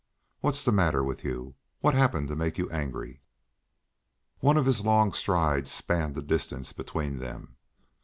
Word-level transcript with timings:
What's 0.39 0.63
the 0.63 0.71
matter 0.71 1.03
with 1.03 1.23
you? 1.23 1.53
What's 1.81 1.95
happened 1.95 2.27
to 2.29 2.35
make 2.35 2.57
you 2.57 2.67
angry?" 2.71 3.21
One 4.39 4.57
of 4.57 4.65
his 4.65 4.83
long 4.83 5.13
strides 5.13 5.69
spanned 5.71 6.15
the 6.15 6.23
distance 6.23 6.73
between 6.73 7.19
them. 7.19 7.57